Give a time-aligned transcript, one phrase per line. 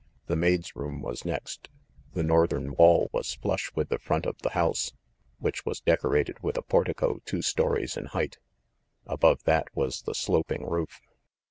[0.25, 1.69] The maid's room was next.
[2.15, 4.93] The northern wall was flusH with the front of the house,
[5.37, 8.39] which was decorated with a portico two stories in height.
[9.05, 11.01] Above that was the sloping roof.